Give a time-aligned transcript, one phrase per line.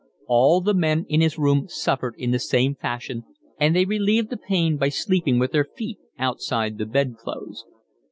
[0.25, 3.23] All the men in his room suffered in the same fashion,
[3.59, 7.65] and they relieved the pain by sleeping with their feet outside the bed clothes.